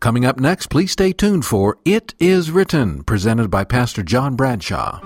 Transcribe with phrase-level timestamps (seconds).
[0.00, 5.00] Coming up next, please stay tuned for It Is Written, presented by Pastor John Bradshaw.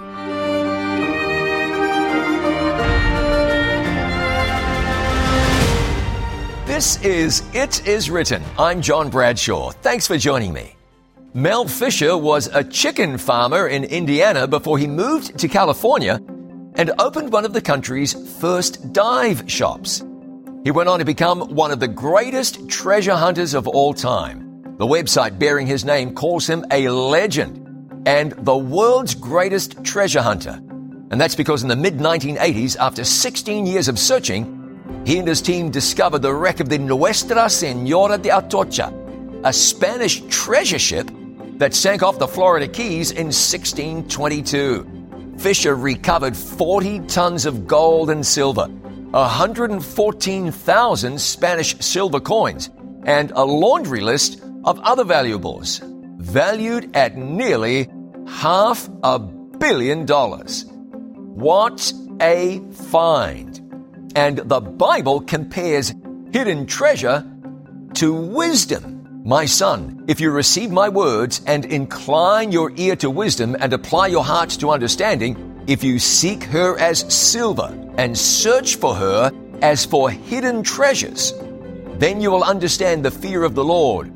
[6.66, 8.42] This is It Is Written.
[8.58, 9.70] I'm John Bradshaw.
[9.70, 10.76] Thanks for joining me.
[11.32, 16.20] Mel Fisher was a chicken farmer in Indiana before he moved to California
[16.74, 20.04] and opened one of the country's first dive shops.
[20.64, 24.51] He went on to become one of the greatest treasure hunters of all time.
[24.82, 30.60] The website bearing his name calls him a legend and the world's greatest treasure hunter.
[31.12, 35.40] And that's because in the mid 1980s, after 16 years of searching, he and his
[35.40, 38.92] team discovered the wreck of the Nuestra Senora de Atocha,
[39.44, 41.08] a Spanish treasure ship
[41.58, 45.36] that sank off the Florida Keys in 1622.
[45.38, 52.68] Fisher recovered 40 tons of gold and silver, 114,000 Spanish silver coins,
[53.04, 55.80] and a laundry list of other valuables,
[56.18, 57.88] valued at nearly
[58.26, 60.64] half a billion dollars.
[61.34, 62.60] What a
[62.90, 63.60] find!
[64.14, 65.94] And the Bible compares
[66.32, 67.24] hidden treasure
[67.94, 69.22] to wisdom.
[69.24, 74.08] My son, if you receive my words and incline your ear to wisdom and apply
[74.08, 79.30] your heart to understanding, if you seek her as silver and search for her
[79.62, 81.32] as for hidden treasures,
[81.98, 84.12] then you will understand the fear of the Lord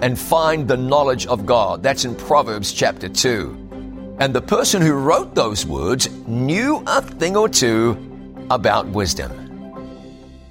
[0.00, 1.82] and find the knowledge of God.
[1.82, 4.16] That's in Proverbs chapter 2.
[4.18, 7.96] And the person who wrote those words knew a thing or two
[8.50, 9.32] about wisdom.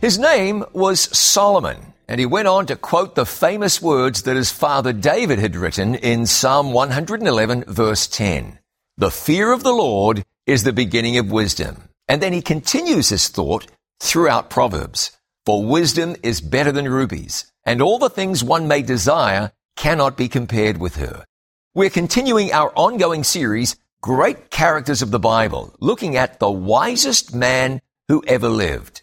[0.02, 4.52] His name was Solomon, and he went on to quote the famous words that his
[4.52, 8.60] father David had written in Psalm 111, verse 10.
[8.98, 11.90] The fear of the Lord is the beginning of wisdom.
[12.08, 13.68] And then he continues his thought
[14.00, 15.12] throughout Proverbs.
[15.46, 20.28] For wisdom is better than rubies, and all the things one may desire cannot be
[20.28, 21.26] compared with her.
[21.74, 27.82] We're continuing our ongoing series, Great Characters of the Bible, looking at the wisest man
[28.08, 29.02] who ever lived.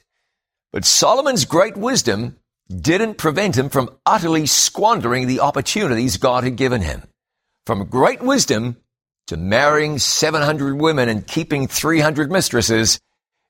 [0.73, 2.37] But Solomon's great wisdom
[2.75, 7.03] didn't prevent him from utterly squandering the opportunities God had given him.
[7.67, 8.77] From great wisdom
[9.27, 13.01] to marrying 700 women and keeping 300 mistresses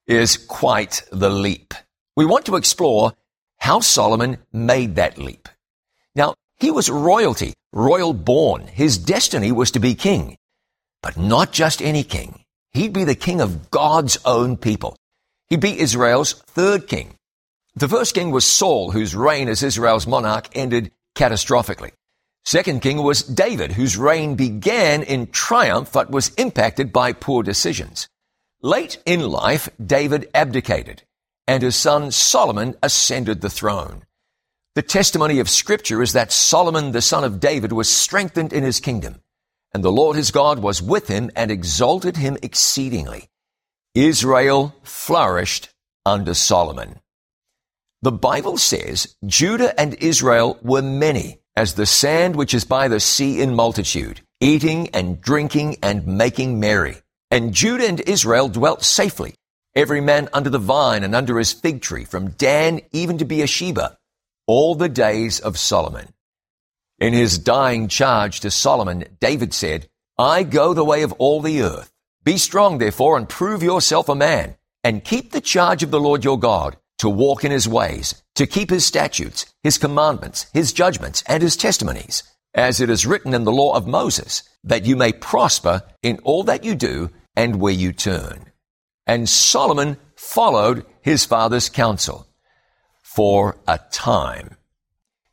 [0.07, 1.75] is quite the leap.
[2.17, 3.13] We want to explore
[3.63, 5.49] how Solomon made that leap.
[6.17, 8.67] Now, he was royalty, royal born.
[8.67, 10.37] His destiny was to be king,
[11.01, 12.43] but not just any king.
[12.73, 14.97] He'd be the king of God's own people.
[15.49, 17.15] He'd be Israel's third king.
[17.77, 21.93] The first king was Saul, whose reign as Israel's monarch ended catastrophically.
[22.45, 28.09] Second king was David, whose reign began in triumph but was impacted by poor decisions.
[28.61, 31.05] Late in life, David abdicated
[31.47, 34.05] and his son Solomon ascended the throne.
[34.75, 38.81] The testimony of Scripture is that Solomon, the son of David, was strengthened in his
[38.81, 39.21] kingdom,
[39.75, 43.29] and the Lord his God was with him and exalted him exceedingly.
[43.95, 45.69] Israel flourished
[46.07, 47.01] under Solomon.
[48.01, 52.99] The Bible says Judah and Israel were many as the sand which is by the
[52.99, 56.97] sea in multitude, eating and drinking and making merry.
[57.31, 59.35] And Judah and Israel dwelt safely
[59.75, 63.99] every man under the vine and under his fig tree, from Dan even to Beersheba,
[64.47, 66.13] all the days of Solomon.
[66.99, 69.89] In his dying charge to Solomon, David said,
[70.19, 71.91] I go the way of all the earth.
[72.23, 76.23] Be strong, therefore, and prove yourself a man, and keep the charge of the Lord
[76.25, 81.25] your God, to walk in his ways, to keep his statutes, his commandments, his judgments,
[81.27, 82.23] and his testimonies,
[82.55, 86.45] as it is written in the law of Moses, that you may prosper in all
[86.45, 88.52] that you do and where you turn.
[89.07, 92.27] And Solomon followed his father's counsel
[93.03, 94.57] for a time.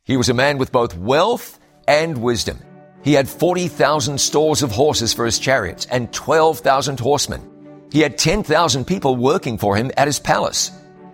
[0.04, 2.58] He was a man with both wealth and wisdom.
[3.02, 7.48] He had 40,000 stalls of horses for his chariots and 12,000 horsemen.
[7.92, 10.70] He had 10,000 people working for him at his palace.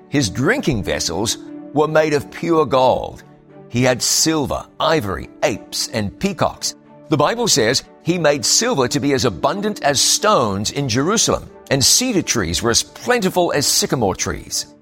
[0.08, 1.38] His drinking vessels
[1.72, 3.22] were made of pure gold.
[3.68, 6.74] He had silver, ivory, apes, and peacocks.
[7.08, 11.84] The Bible says he made silver to be as abundant as stones in Jerusalem and
[11.84, 14.74] cedar trees were as plentiful as sycamore trees.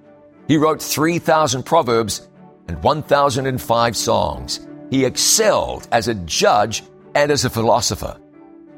[0.49, 2.27] He wrote 3,000 proverbs
[2.69, 4.67] and 1,005 songs.
[4.91, 6.83] He excelled as a judge
[7.15, 8.19] and as a philosopher.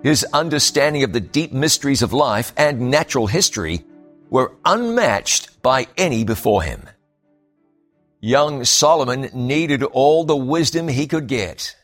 [0.02, 3.84] His understanding of the deep mysteries of life and natural history
[4.28, 6.82] were unmatched by any before him.
[8.20, 11.76] Young Solomon needed all the wisdom he could get.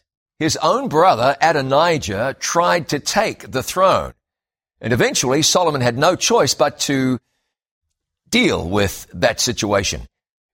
[0.42, 4.12] His own brother Adonijah tried to take the throne.
[4.80, 7.20] And eventually, Solomon had no choice but to
[8.28, 10.08] deal with that situation.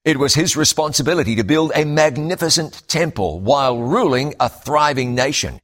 [0.05, 5.58] It was his responsibility to build a magnificent temple while ruling a thriving nation.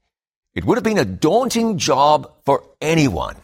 [0.54, 3.36] It would have been a daunting job for anyone.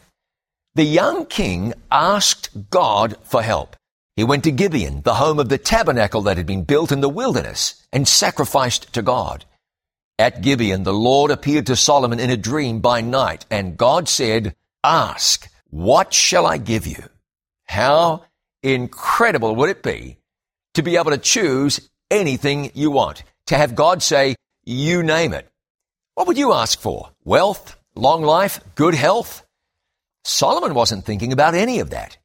[0.73, 3.75] The young king asked God for help.
[4.15, 7.07] He went to Gibeon, the home of the tabernacle that had been built in the
[7.07, 9.45] wilderness, and sacrificed to God.
[10.21, 14.55] At Gibeon, the Lord appeared to Solomon in a dream by night, and God said,
[14.83, 17.01] Ask, what shall I give you?
[17.63, 18.25] How
[18.61, 20.19] incredible would it be
[20.75, 23.23] to be able to choose anything you want?
[23.47, 25.49] To have God say, You name it.
[26.13, 27.09] What would you ask for?
[27.23, 27.75] Wealth?
[27.95, 28.59] Long life?
[28.75, 29.43] Good health?
[30.23, 32.19] Solomon wasn't thinking about any of that.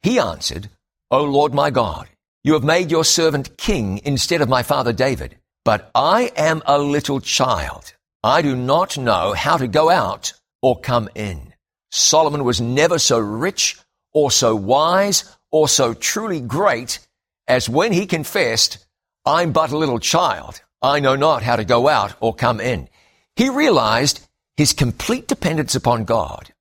[0.00, 0.70] He answered,
[1.10, 2.08] O Lord my God,
[2.44, 6.78] you have made your servant king instead of my father David, but I am a
[6.78, 7.94] little child.
[8.22, 11.54] I do not know how to go out or come in.
[11.90, 13.78] Solomon was never so rich
[14.12, 16.98] or so wise or so truly great
[17.46, 18.78] as when he confessed,
[19.26, 20.62] I'm but a little child.
[20.80, 22.88] I know not how to go out or come in.
[23.36, 24.26] He realized
[24.56, 26.52] his complete dependence upon God.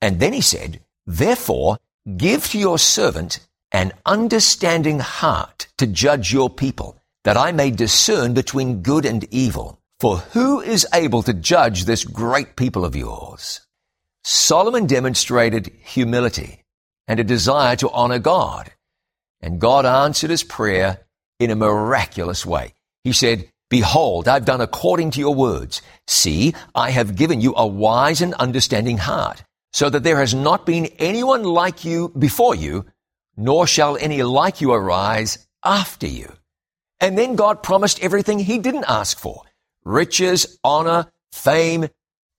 [0.00, 1.78] And then he said, Therefore,
[2.16, 3.40] give to your servant
[3.72, 6.97] an understanding heart to judge your people,
[7.28, 9.82] that I may discern between good and evil.
[10.00, 13.60] For who is able to judge this great people of yours?
[14.24, 16.64] Solomon demonstrated humility
[17.06, 18.72] and a desire to honor God.
[19.42, 21.00] And God answered his prayer
[21.38, 22.72] in a miraculous way.
[23.04, 25.82] He said, Behold, I've done according to your words.
[26.06, 29.44] See, I have given you a wise and understanding heart,
[29.74, 32.86] so that there has not been anyone like you before you,
[33.36, 36.32] nor shall any like you arise after you.
[37.00, 39.42] And then God promised everything he didn't ask for.
[39.84, 41.88] Riches, honor, fame,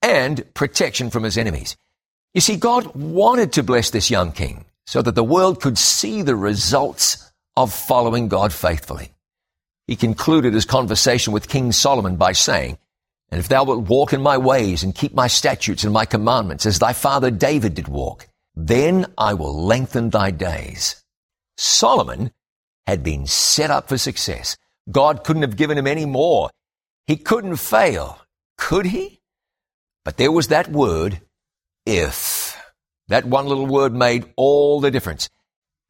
[0.02, 1.78] and protection from his enemies.
[2.34, 6.22] You see, God wanted to bless this young king so that the world could see
[6.22, 9.12] the results of following God faithfully.
[9.88, 12.78] He concluded his conversation with King Solomon by saying,
[13.32, 16.66] And if thou wilt walk in my ways and keep my statutes and my commandments
[16.66, 21.04] as thy father David did walk, then I will lengthen thy days.
[21.58, 22.32] Solomon
[22.88, 24.58] had been set up for success.
[24.92, 26.50] God couldn't have given him any more.
[27.08, 28.20] He couldn't fail,
[28.58, 29.20] could he?
[30.06, 31.22] But there was that word,
[31.86, 32.56] if.
[33.08, 35.30] That one little word made all the difference.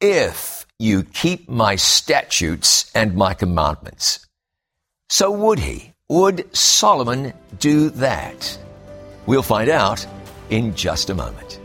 [0.00, 4.26] If you keep my statutes and my commandments.
[5.10, 5.92] So would he?
[6.08, 8.58] Would Solomon do that?
[9.26, 10.06] We'll find out
[10.48, 11.59] in just a moment.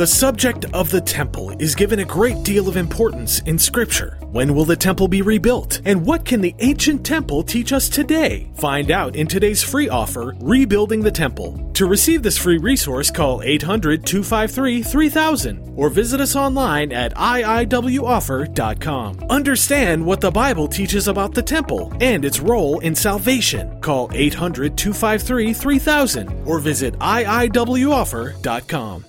[0.00, 4.16] The subject of the temple is given a great deal of importance in Scripture.
[4.30, 5.82] When will the temple be rebuilt?
[5.84, 8.50] And what can the ancient temple teach us today?
[8.54, 11.70] Find out in today's free offer, Rebuilding the Temple.
[11.74, 19.18] To receive this free resource, call 800 253 3000 or visit us online at iiwoffer.com.
[19.28, 23.78] Understand what the Bible teaches about the temple and its role in salvation.
[23.82, 29.04] Call 800 253 3000 or visit iiwoffer.com.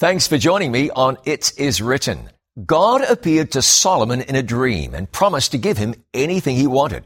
[0.00, 2.30] Thanks for joining me on It Is Written.
[2.64, 7.04] God appeared to Solomon in a dream and promised to give him anything he wanted.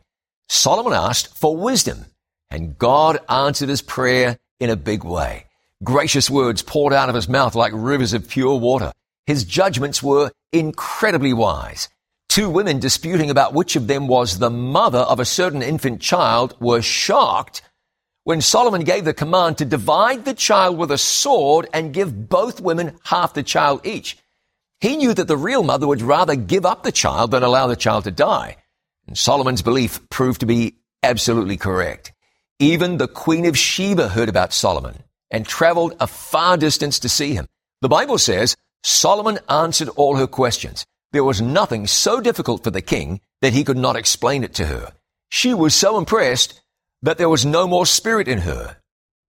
[0.51, 2.05] Solomon asked for wisdom,
[2.51, 5.47] and God answered his prayer in a big way.
[5.83, 8.93] Gracious words poured out of his mouth like rivers of pure water.
[9.25, 11.89] His judgments were incredibly wise.
[12.29, 16.55] Two women disputing about which of them was the mother of a certain infant child
[16.61, 17.63] were shocked
[18.25, 22.61] when Solomon gave the command to divide the child with a sword and give both
[22.61, 24.19] women half the child each.
[24.81, 27.77] He knew that the real mother would rather give up the child than allow the
[27.77, 28.57] child to die.
[29.07, 32.13] And Solomon's belief proved to be absolutely correct.
[32.59, 37.35] Even the Queen of Sheba heard about Solomon and traveled a far distance to see
[37.35, 37.49] him.
[37.81, 40.85] The Bible says Solomon answered all her questions.
[41.11, 44.67] There was nothing so difficult for the king that he could not explain it to
[44.67, 44.93] her.
[45.29, 46.62] She was so impressed
[47.03, 48.77] that there was no more spirit in her.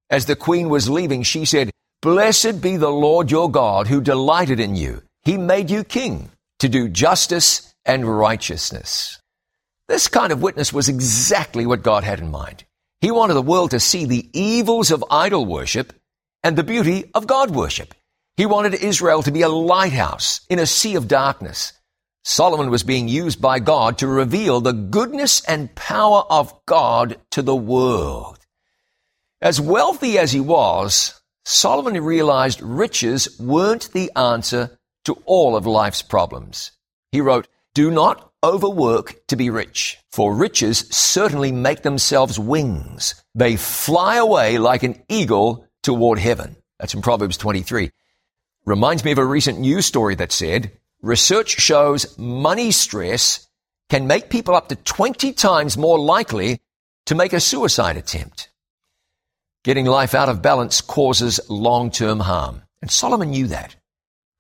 [0.10, 4.60] As the queen was leaving, she said, Blessed be the Lord your God who delighted
[4.60, 5.02] in you.
[5.24, 9.20] He made you king to do justice and righteousness.
[9.88, 12.64] This kind of witness was exactly what God had in mind.
[13.02, 15.94] He wanted the world to see the evils of idol worship
[16.44, 17.94] and the beauty of God worship.
[18.38, 21.74] He wanted Israel to be a lighthouse in a sea of darkness.
[22.24, 27.42] Solomon was being used by God to reveal the goodness and power of God to
[27.42, 28.40] the world.
[29.42, 36.02] As wealthy as he was, Solomon realized riches weren't the answer to all of life's
[36.02, 36.72] problems.
[37.12, 43.16] He wrote, Do not overwork to be rich, for riches certainly make themselves wings.
[43.36, 46.56] They fly away like an eagle toward heaven.
[46.80, 47.92] That's in Proverbs 23.
[48.66, 50.72] Reminds me of a recent news story that said,
[51.04, 53.48] research shows money stress
[53.90, 56.60] can make people up to 20 times more likely
[57.06, 58.50] to make a suicide attempt.
[59.64, 62.64] Getting life out of balance causes long-term harm.
[62.82, 63.76] And Solomon knew that.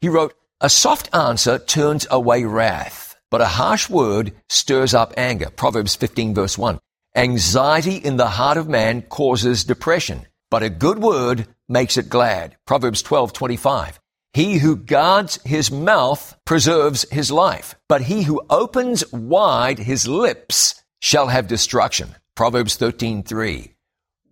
[0.02, 5.50] He wrote, a soft answer turns away wrath, but a harsh word stirs up anger.
[5.50, 6.80] Proverbs 15 verse 1.
[7.16, 12.56] Anxiety in the heart of man causes depression, but a good word makes it glad.
[12.66, 14.00] Proverbs 12, 25.
[14.34, 20.82] He who guards his mouth preserves his life, but he who opens wide his lips
[21.00, 22.16] shall have destruction.
[22.36, 23.76] Proverbs 13:3.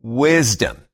[0.01, 0.87] Wisdom.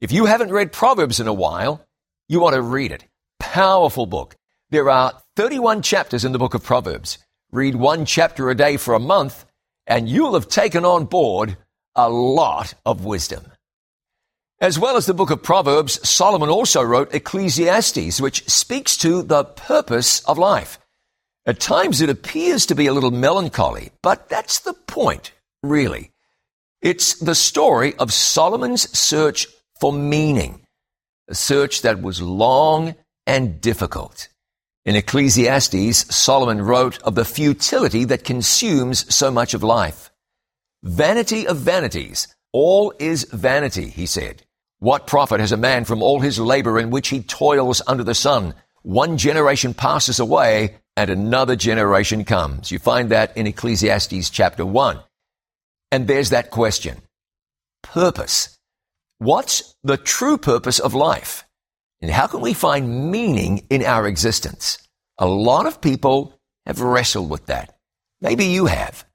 [0.00, 1.84] If you haven't read Proverbs in a while,
[2.28, 3.04] you want to read it.
[3.38, 4.36] Powerful book.
[4.70, 7.18] There are 31 chapters in the book of Proverbs.
[7.52, 9.44] Read one chapter a day for a month,
[9.86, 11.58] and you'll have taken on board
[11.94, 13.52] a lot of wisdom.
[14.58, 19.44] As well as the book of Proverbs, Solomon also wrote Ecclesiastes, which speaks to the
[19.44, 20.78] purpose of life.
[21.44, 25.32] At times it appears to be a little melancholy, but that's the point,
[25.62, 26.10] really.
[26.80, 29.46] It's the story of Solomon's search
[29.78, 30.62] for meaning,
[31.28, 32.94] a search that was long
[33.26, 34.28] and difficult.
[34.86, 40.10] In Ecclesiastes, Solomon wrote of the futility that consumes so much of life.
[40.82, 44.45] Vanity of vanities, all is vanity, he said.
[44.78, 48.14] What profit has a man from all his labor in which he toils under the
[48.14, 48.54] sun?
[48.82, 52.70] One generation passes away and another generation comes.
[52.70, 55.00] You find that in Ecclesiastes chapter 1.
[55.92, 57.00] And there's that question.
[57.82, 58.58] Purpose.
[59.18, 61.44] What's the true purpose of life?
[62.02, 64.78] And how can we find meaning in our existence?
[65.16, 67.78] A lot of people have wrestled with that.
[68.20, 69.06] Maybe you have.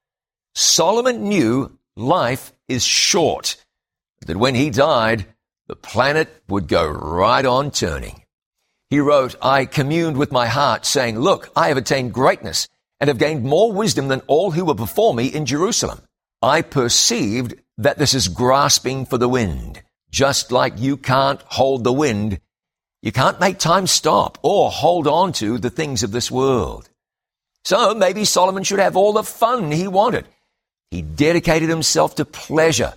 [0.56, 3.64] Solomon knew life is short,
[4.26, 5.28] that when he died,
[5.72, 8.24] the planet would go right on turning.
[8.90, 12.68] He wrote, I communed with my heart, saying, Look, I have attained greatness
[13.00, 16.02] and have gained more wisdom than all who were before me in Jerusalem.
[16.42, 19.82] I perceived that this is grasping for the wind.
[20.12, 22.42] Just like you can't hold the wind,
[23.02, 26.90] you can't make time stop or hold on to the things of this world.
[27.64, 30.26] So maybe Solomon should have all the fun he wanted.
[30.90, 32.94] He dedicated himself to pleasure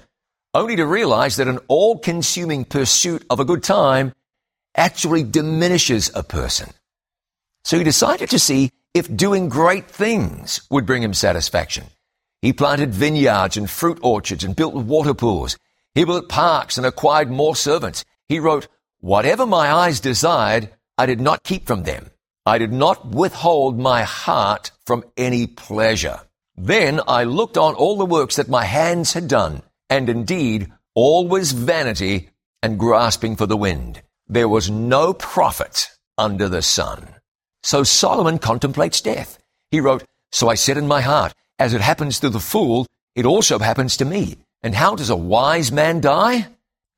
[0.54, 4.12] only to realize that an all consuming pursuit of a good time
[4.76, 6.70] actually diminishes a person.
[7.64, 11.84] So he decided to see if doing great things would bring him satisfaction.
[12.40, 15.58] He planted vineyards and fruit orchards and built water pools.
[15.94, 18.04] He built parks and acquired more servants.
[18.28, 18.68] He wrote,
[19.00, 22.10] Whatever my eyes desired, I did not keep from them.
[22.46, 26.20] I did not withhold my heart from any pleasure.
[26.56, 29.62] Then I looked on all the works that my hands had done
[29.94, 32.28] and indeed all was vanity
[32.64, 34.02] and grasping for the wind.
[34.26, 37.06] There was no profit under the sun.
[37.62, 39.38] So Solomon contemplates death.
[39.70, 43.24] He wrote, So I said in my heart, as it happens to the fool, it
[43.24, 44.38] also happens to me.
[44.64, 46.48] And how does a wise man die?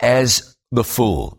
[0.00, 1.38] As the fool.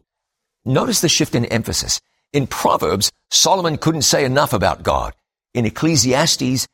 [0.63, 1.99] Notice the shift in emphasis.
[2.33, 5.15] In Proverbs, Solomon couldn't say enough about God.
[5.55, 6.67] In Ecclesiastes,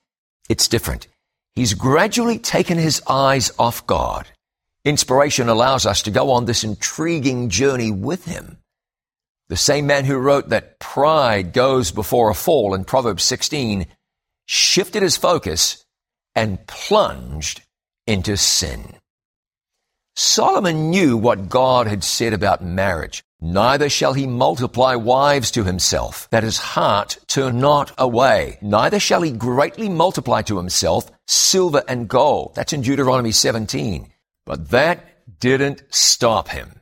[0.49, 1.07] it's different.
[1.55, 4.27] He's gradually taken his eyes off God
[4.85, 8.57] Inspiration allows us to go on this intriguing journey with him.
[9.47, 13.87] The same man who wrote that pride goes before a fall in Proverbs 16
[14.45, 15.85] shifted his focus
[16.35, 17.61] and plunged
[18.07, 18.97] into sin.
[20.15, 23.23] Solomon knew what God had said about marriage.
[23.39, 28.57] Neither shall he multiply wives to himself, that his heart turn not away.
[28.61, 32.53] Neither shall he greatly multiply to himself silver and gold.
[32.55, 34.12] That's in Deuteronomy 17.
[34.45, 36.79] But that didn't stop him.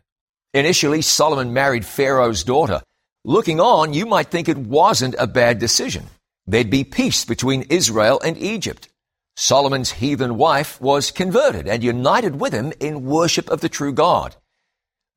[0.53, 2.81] Initially, Solomon married Pharaoh's daughter.
[3.23, 6.07] Looking on, you might think it wasn't a bad decision.
[6.47, 8.89] There'd be peace between Israel and Egypt.
[9.37, 14.35] Solomon's heathen wife was converted and united with him in worship of the true God.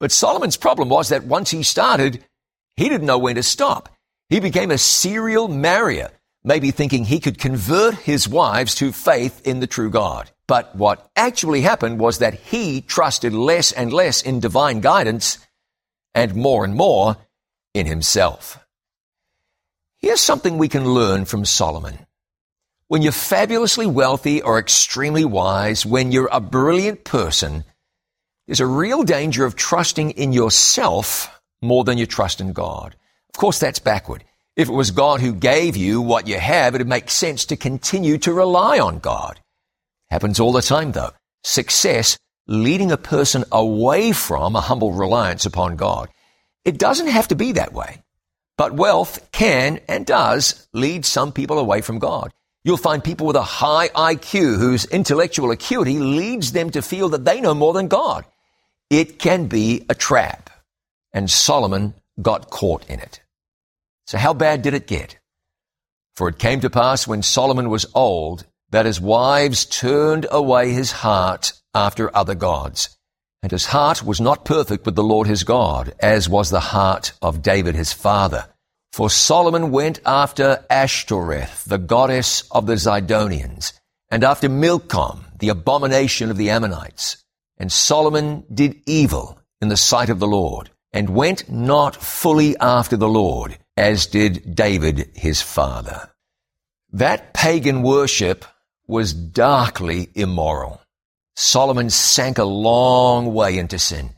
[0.00, 2.24] But Solomon's problem was that once he started,
[2.76, 3.88] he didn't know when to stop.
[4.28, 6.10] He became a serial marrier,
[6.44, 10.30] maybe thinking he could convert his wives to faith in the true God.
[10.46, 15.38] But what actually happened was that he trusted less and less in divine guidance
[16.14, 17.16] and more and more
[17.72, 18.58] in himself.
[20.00, 22.06] Here's something we can learn from Solomon.
[22.88, 27.64] When you're fabulously wealthy or extremely wise, when you're a brilliant person,
[28.46, 32.94] there's a real danger of trusting in yourself more than you trust in God.
[33.30, 34.22] Of course, that's backward.
[34.54, 38.18] If it was God who gave you what you have, it'd make sense to continue
[38.18, 39.40] to rely on God.
[40.10, 41.10] Happens all the time though.
[41.42, 46.08] Success leading a person away from a humble reliance upon God.
[46.64, 48.02] It doesn't have to be that way.
[48.56, 52.32] But wealth can and does lead some people away from God.
[52.62, 57.24] You'll find people with a high IQ whose intellectual acuity leads them to feel that
[57.24, 58.24] they know more than God.
[58.88, 60.50] It can be a trap.
[61.12, 63.20] And Solomon got caught in it.
[64.06, 65.18] So how bad did it get?
[66.14, 70.90] For it came to pass when Solomon was old that his wives turned away his
[70.90, 72.98] heart after other gods.
[73.40, 77.12] And his heart was not perfect with the Lord his God, as was the heart
[77.22, 78.48] of David his father.
[78.92, 83.74] For Solomon went after Ashtoreth, the goddess of the Zidonians,
[84.10, 87.22] and after Milcom, the abomination of the Ammonites.
[87.56, 92.96] And Solomon did evil in the sight of the Lord, and went not fully after
[92.96, 96.10] the Lord, as did David his father.
[96.90, 98.44] That pagan worship
[98.86, 100.80] was darkly immoral.
[101.36, 104.10] Solomon sank a long way into sin.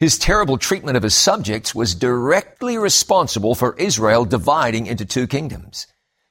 [0.00, 5.86] His terrible treatment of his subjects was directly responsible for Israel dividing into two kingdoms.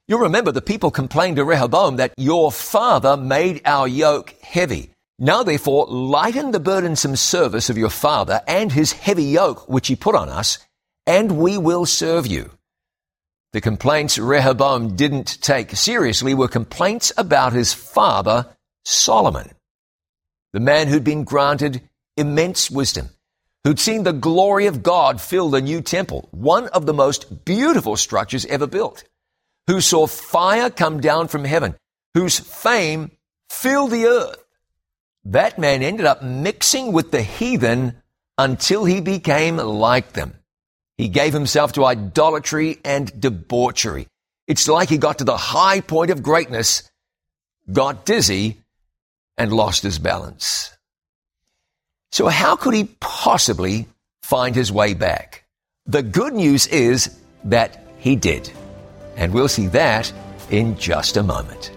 [0.08, 4.92] You'll remember the people complained to Rehoboam that your father made our yoke heavy.
[5.18, 9.96] Now therefore lighten the burdensome service of your father and his heavy yoke which he
[9.96, 10.58] put on us,
[11.08, 12.52] and we will serve you.
[13.54, 18.48] The complaints Rehoboam didn't take seriously were complaints about his father,
[18.84, 19.52] Solomon,
[20.54, 21.82] the man who'd been granted
[22.18, 23.10] immense wisdom,
[23.64, 27.96] who'd seen the glory of God fill the new temple, one of the most beautiful
[27.96, 29.04] structures ever built,
[29.68, 31.76] who saw fire come down from heaven,
[32.16, 33.12] whose fame
[33.50, 34.44] filled the earth.
[35.26, 38.02] That man ended up mixing with the heathen
[38.36, 40.40] until he became like them.
[40.98, 44.08] He gave himself to idolatry and debauchery.
[44.48, 46.90] It's like he got to the high point of greatness,
[47.72, 48.58] got dizzy,
[49.38, 50.72] and lost his balance.
[52.12, 53.88] So how could he possibly
[54.22, 55.46] find his way back?
[55.88, 58.52] The good news is that he did.
[59.16, 60.12] And we'll see that
[60.50, 61.72] in just a moment.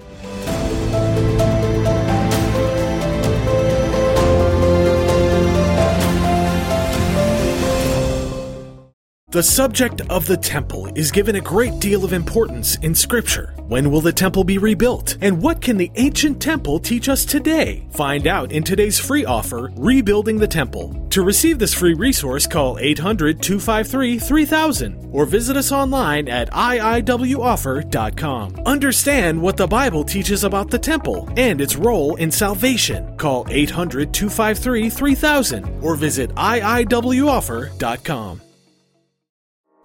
[9.37, 13.53] The subject of the temple is given a great deal of importance in Scripture.
[13.69, 15.19] When will the temple be rebuilt?
[15.21, 17.87] And what can the ancient temple teach us today?
[17.91, 21.07] Find out in today's free offer, Rebuilding the Temple.
[21.11, 28.55] To receive this free resource, call 800 253 3000 or visit us online at iiwoffer.com.
[28.65, 33.15] Understand what the Bible teaches about the temple and its role in salvation.
[33.19, 38.41] Call 800 253 3000 or visit iiwoffer.com.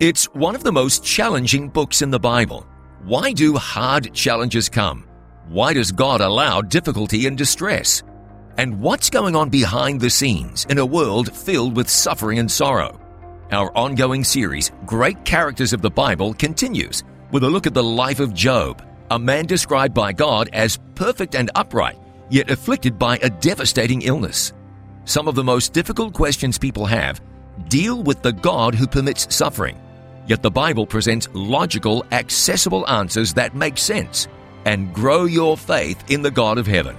[0.02, 2.66] It's one of the most challenging books in the Bible.
[3.04, 5.08] Why do hard challenges come?
[5.48, 8.02] Why does God allow difficulty and distress?
[8.58, 13.00] And what's going on behind the scenes in a world filled with suffering and sorrow?
[13.52, 18.20] Our ongoing series, Great Characters of the Bible, continues with a look at the life
[18.20, 23.30] of Job, a man described by God as perfect and upright, yet afflicted by a
[23.30, 24.52] devastating illness.
[25.06, 27.22] Some of the most difficult questions people have
[27.68, 29.78] deal with the God who permits suffering
[30.32, 34.30] Yet the Bible presents logical, accessible answers that make sense
[34.64, 36.96] and grow your faith in the God of heaven.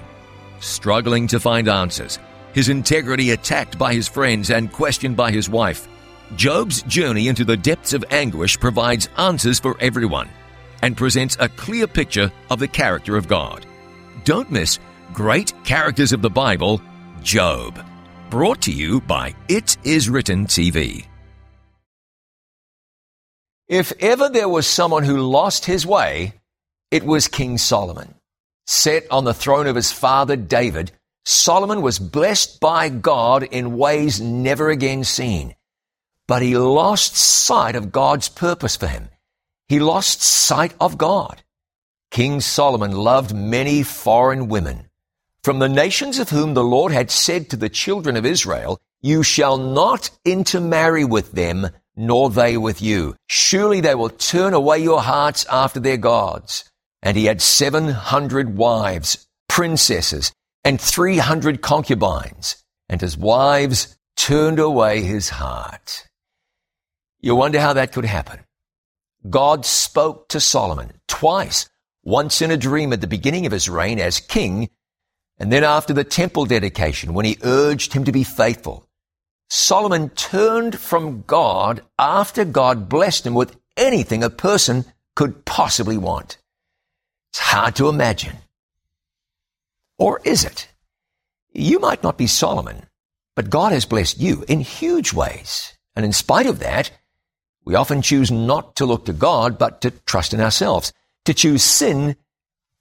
[0.59, 2.19] Struggling to find answers,
[2.53, 5.87] his integrity attacked by his friends and questioned by his wife,
[6.35, 10.29] Job's journey into the depths of anguish provides answers for everyone
[10.83, 13.65] and presents a clear picture of the character of God.
[14.25, 14.77] Don't miss
[15.11, 16.83] Great Characters of the Bible,
[17.23, 17.83] Job.
[18.29, 21.07] Brought to you by It Is Written TV.
[23.73, 26.35] If ever there was someone who lost his way,
[26.91, 28.13] it was King Solomon.
[28.67, 30.91] Set on the throne of his father David,
[31.25, 35.55] Solomon was blessed by God in ways never again seen.
[36.27, 39.09] But he lost sight of God's purpose for him.
[39.67, 41.41] He lost sight of God.
[42.11, 44.87] King Solomon loved many foreign women.
[45.43, 49.23] From the nations of whom the Lord had said to the children of Israel, You
[49.23, 53.15] shall not intermarry with them, nor they with you.
[53.27, 56.69] Surely they will turn away your hearts after their gods.
[57.01, 60.31] And he had seven hundred wives, princesses,
[60.63, 62.55] and three hundred concubines,
[62.87, 66.07] and his wives turned away his heart.
[67.19, 68.39] You wonder how that could happen.
[69.29, 71.69] God spoke to Solomon twice,
[72.03, 74.69] once in a dream at the beginning of his reign as king,
[75.37, 78.87] and then after the temple dedication when he urged him to be faithful.
[79.55, 86.39] Solomon turned from God after God blessed him with anything a person could possibly want.
[87.29, 88.37] It's hard to imagine.
[89.99, 90.69] Or is it?
[91.51, 92.87] You might not be Solomon,
[93.35, 95.77] but God has blessed you in huge ways.
[95.95, 96.89] And in spite of that,
[97.63, 100.93] we often choose not to look to God, but to trust in ourselves,
[101.25, 102.15] to choose sin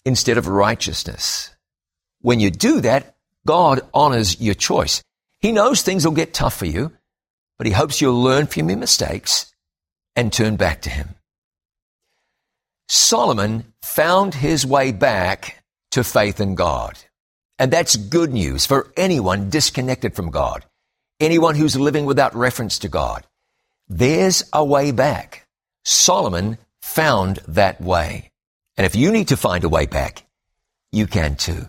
[0.06, 1.50] instead of righteousness.
[2.22, 3.14] When you do that,
[3.46, 5.02] God honors your choice.
[5.42, 6.92] He knows things will get tough for you,
[7.58, 9.52] but he hopes you'll learn from your mistakes
[10.14, 11.16] and turn back to him.
[12.88, 16.96] Solomon found his way back to faith in God.
[17.58, 20.64] And that's good news for anyone disconnected from God,
[21.20, 23.26] anyone who's living without reference to God.
[23.88, 25.46] There's a way back.
[25.84, 28.30] Solomon found that way.
[28.76, 30.24] And if you need to find a way back,
[30.92, 31.68] you can too.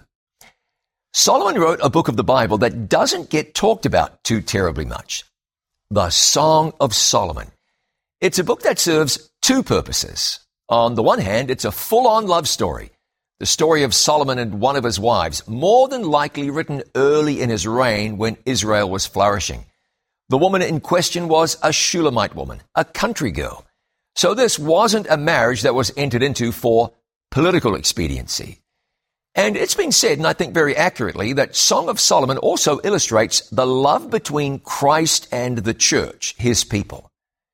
[1.16, 5.24] Solomon wrote a book of the Bible that doesn't get talked about too terribly much.
[5.92, 7.52] The Song of Solomon.
[8.20, 10.40] It's a book that serves two purposes.
[10.70, 12.90] On the one hand, it's a full-on love story.
[13.40, 17.52] The story of Solomon and one of his wives, more than likely written early in
[17.52, 19.66] his reign when Israel was flourishing.
[20.30, 23.68] The woman in question was a Shulamite woman, a country girl.
[24.16, 26.92] So this wasn't a marriage that was entered into for
[27.30, 28.63] political expediency.
[29.36, 33.50] And it's been said, and I think very accurately, that Song of Solomon also illustrates
[33.50, 37.10] the love between Christ and the church, his people.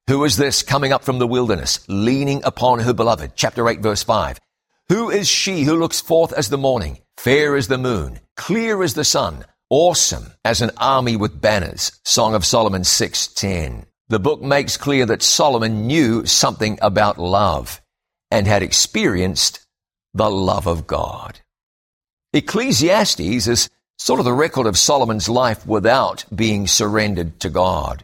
[0.07, 3.31] Who is this coming up from the wilderness, leaning upon her beloved?
[3.35, 4.39] Chapter 8, verse 5.
[4.89, 8.95] Who is she who looks forth as the morning, fair as the moon, clear as
[8.95, 11.91] the sun, awesome as an army with banners?
[12.03, 13.85] Song of Solomon 6:10.
[14.09, 17.79] The book makes clear that Solomon knew something about love
[18.31, 19.59] and had experienced
[20.13, 21.39] the love of God.
[22.33, 28.03] Ecclesiastes is sort of the record of Solomon's life without being surrendered to God.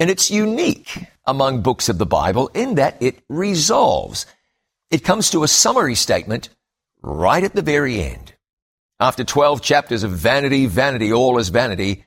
[0.00, 4.26] And it's unique among books of the Bible in that it resolves.
[4.90, 6.48] It comes to a summary statement
[7.02, 8.34] right at the very end.
[9.00, 12.06] After 12 chapters of vanity, vanity, all is vanity,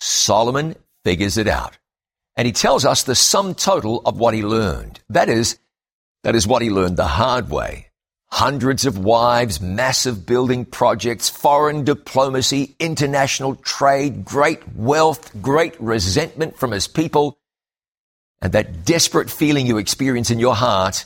[0.00, 1.78] Solomon figures it out.
[2.34, 5.00] And he tells us the sum total of what he learned.
[5.10, 5.58] That is,
[6.22, 7.91] that is what he learned the hard way.
[8.32, 16.70] Hundreds of wives, massive building projects, foreign diplomacy, international trade, great wealth, great resentment from
[16.70, 17.36] his people,
[18.40, 21.04] and that desperate feeling you experience in your heart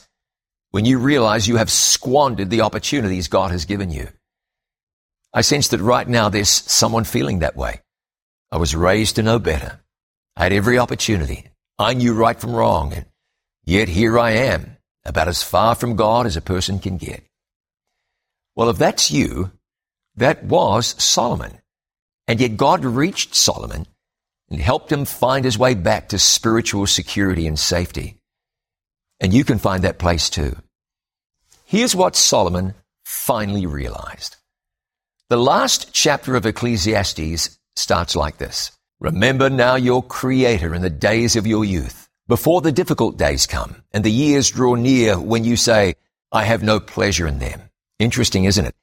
[0.71, 4.07] when you realize you have squandered the opportunities God has given you.
[5.33, 7.81] I sense that right now there's someone feeling that way.
[8.53, 9.81] I was raised to know better.
[10.37, 11.47] I had every opportunity.
[11.77, 13.05] I knew right from wrong, and
[13.65, 14.76] yet here I am
[15.07, 17.23] about as far from God as a person can get.
[18.55, 19.51] Well, if that's you,
[20.17, 21.59] that was Solomon.
[22.27, 23.87] And yet God reached Solomon
[24.49, 28.17] and helped him find his way back to spiritual security and safety.
[29.19, 30.57] And you can find that place too.
[31.65, 32.73] Here's what Solomon
[33.05, 34.35] finally realized.
[35.29, 38.71] The last chapter of Ecclesiastes starts like this.
[38.99, 43.83] Remember now your creator in the days of your youth before the difficult days come
[43.91, 45.95] and the years draw near when you say,
[46.31, 47.61] I have no pleasure in them.
[47.99, 48.75] Interesting, isn't it?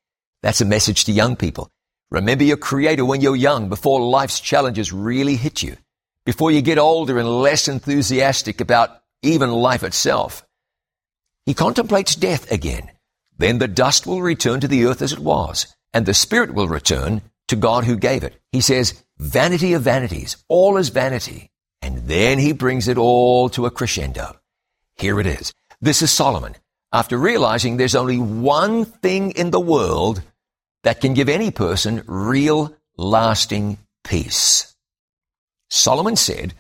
[0.42, 1.70] That's a message to young people.
[2.11, 5.76] Remember your creator when you're young, before life's challenges really hit you,
[6.24, 10.46] before you get older and less enthusiastic about even life itself.
[11.46, 12.90] He contemplates death again.
[13.37, 16.68] Then the dust will return to the earth as it was, and the spirit will
[16.68, 18.40] return to God who gave it.
[18.52, 21.50] He says, vanity of vanities, all is vanity.
[21.84, 24.40] And then he brings it all to a crescendo.
[24.96, 25.52] Here it is.
[25.82, 26.56] This is Solomon.
[26.94, 30.22] After realizing there's only one thing in the world
[30.82, 34.74] that can give any person real lasting peace.
[35.68, 36.54] Solomon said,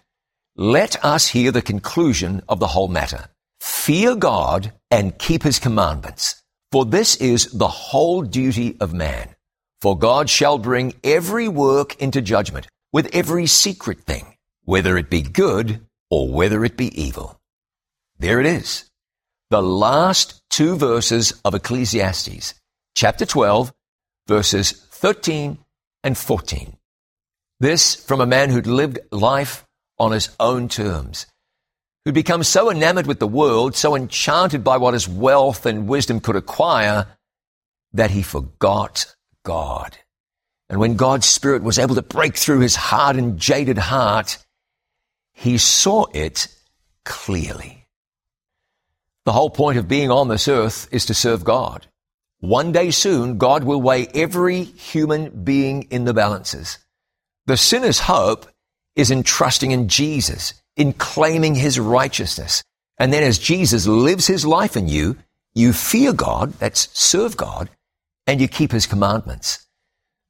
[0.56, 3.30] let us hear the conclusion of the whole matter.
[3.60, 9.34] Fear God and keep his commandments, for this is the whole duty of man.
[9.80, 14.33] For God shall bring every work into judgment with every secret thing
[14.64, 17.40] whether it be good or whether it be evil.
[18.18, 18.90] There it is.
[19.50, 22.54] The last two verses of Ecclesiastes,
[22.94, 23.72] chapter 12,
[24.26, 25.58] verses 13
[26.02, 26.76] and 14.
[27.60, 29.64] This from a man who'd lived life
[29.98, 31.26] on his own terms,
[32.04, 36.20] who'd become so enamored with the world, so enchanted by what his wealth and wisdom
[36.20, 37.06] could acquire,
[37.92, 39.96] that he forgot God.
[40.68, 44.43] And when God's Spirit was able to break through his hard and jaded heart,
[45.34, 46.48] he saw it
[47.04, 47.86] clearly.
[49.26, 51.86] The whole point of being on this earth is to serve God.
[52.40, 56.78] One day soon, God will weigh every human being in the balances.
[57.46, 58.46] The sinner's hope
[58.96, 62.62] is in trusting in Jesus, in claiming his righteousness,
[62.98, 65.16] And then as Jesus lives his life in you,
[65.54, 67.70] you fear God, that's serve God,
[68.26, 69.66] and you keep his commandments.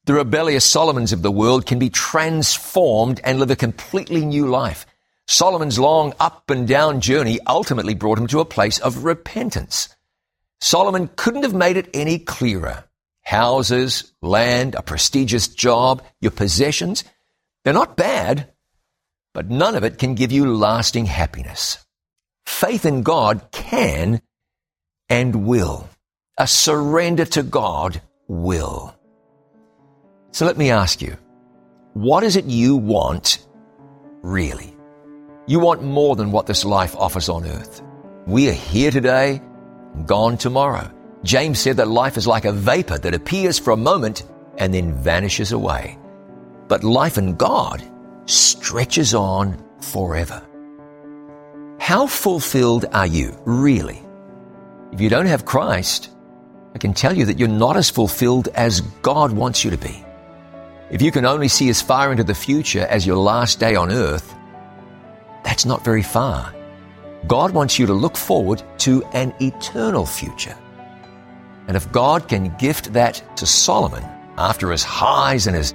[0.07, 4.87] The rebellious Solomons of the world can be transformed and live a completely new life.
[5.27, 9.95] Solomon's long up and down journey ultimately brought him to a place of repentance.
[10.61, 12.85] Solomon couldn't have made it any clearer.
[13.23, 17.05] Houses, land, a prestigious job, your possessions,
[17.65, 18.53] they're not bad,
[19.33, 21.79] but none of it can give you lasting happiness.
[22.45, 24.21] Faith in God can
[25.09, 25.89] and will.
[26.39, 28.95] A surrender to God will.
[30.33, 31.17] So let me ask you,
[31.95, 33.47] what is it you want
[34.23, 34.74] really?
[35.47, 37.83] You want more than what this life offers on earth.
[38.27, 39.43] We are here today,
[40.07, 40.91] gone tomorrow.
[41.23, 44.25] James said that life is like a vapor that appears for a moment
[44.57, 45.99] and then vanishes away.
[46.67, 47.85] But life in God
[48.25, 50.43] stretches on forever.
[51.79, 54.03] How fulfilled are you, really?
[54.93, 56.09] If you don't have Christ,
[56.75, 60.03] I can tell you that you're not as fulfilled as God wants you to be.
[60.91, 63.93] If you can only see as far into the future as your last day on
[63.93, 64.35] earth,
[65.45, 66.53] that's not very far.
[67.27, 70.57] God wants you to look forward to an eternal future.
[71.69, 74.05] And if God can gift that to Solomon
[74.37, 75.73] after his highs and his,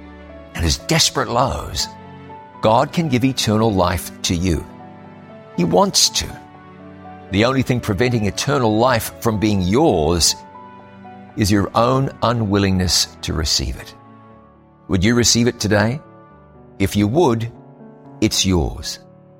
[0.54, 1.86] and his desperate lows,
[2.60, 4.64] God can give eternal life to you.
[5.56, 6.40] He wants to.
[7.32, 10.34] The only thing preventing eternal life from being yours
[11.36, 13.94] is your own unwillingness to receive it.
[14.88, 16.00] Would you receive it today?
[16.78, 17.50] If you would,
[18.20, 19.00] it's yours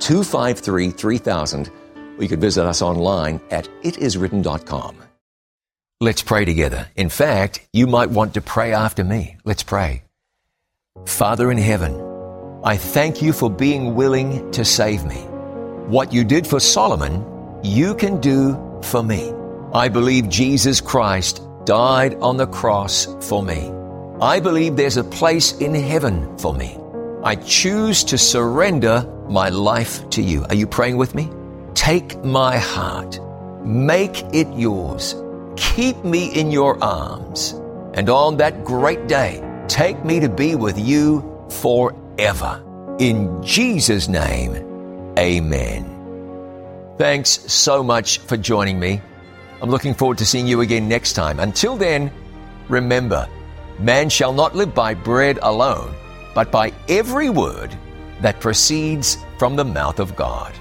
[0.00, 4.96] 253 3000, or you could visit us online at itiswritten.com.
[6.00, 6.88] Let's pray together.
[6.94, 9.36] In fact, you might want to pray after me.
[9.44, 10.04] Let's pray.
[11.06, 12.00] Father in heaven,
[12.64, 15.22] I thank you for being willing to save me.
[15.88, 17.24] What you did for Solomon,
[17.64, 19.32] you can do for me.
[19.74, 23.70] I believe Jesus Christ died on the cross for me.
[24.20, 26.77] I believe there's a place in heaven for me.
[27.24, 30.44] I choose to surrender my life to you.
[30.48, 31.28] Are you praying with me?
[31.74, 33.18] Take my heart,
[33.64, 35.16] make it yours,
[35.56, 37.52] keep me in your arms,
[37.94, 42.64] and on that great day, take me to be with you forever.
[43.00, 44.54] In Jesus' name,
[45.18, 46.94] amen.
[46.98, 49.00] Thanks so much for joining me.
[49.60, 51.40] I'm looking forward to seeing you again next time.
[51.40, 52.12] Until then,
[52.68, 53.28] remember,
[53.80, 55.92] man shall not live by bread alone,
[56.38, 57.76] but by every word
[58.20, 60.54] that proceeds from the mouth of God.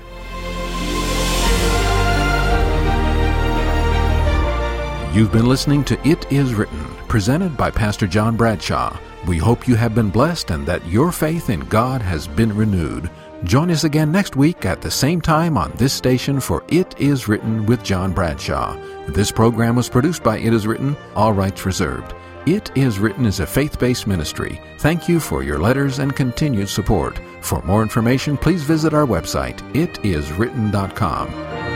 [5.15, 8.97] You've been listening to It Is Written, presented by Pastor John Bradshaw.
[9.27, 13.11] We hope you have been blessed and that your faith in God has been renewed.
[13.43, 17.27] Join us again next week at the same time on this station for It Is
[17.27, 18.75] Written with John Bradshaw.
[19.09, 22.15] This program was produced by It Is Written, all rights reserved.
[22.47, 24.61] It Is Written is a faith based ministry.
[24.77, 27.19] Thank you for your letters and continued support.
[27.41, 31.66] For more information, please visit our website, itiswritten.com.